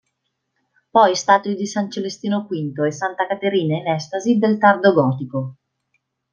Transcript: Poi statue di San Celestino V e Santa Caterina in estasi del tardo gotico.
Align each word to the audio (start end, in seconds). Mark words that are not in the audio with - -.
Poi 0.95 1.15
statue 1.15 1.53
di 1.53 1.67
San 1.67 1.91
Celestino 1.91 2.47
V 2.49 2.81
e 2.87 2.91
Santa 2.91 3.27
Caterina 3.27 3.77
in 3.77 3.87
estasi 3.87 4.39
del 4.39 4.57
tardo 4.57 4.93
gotico. 4.95 5.57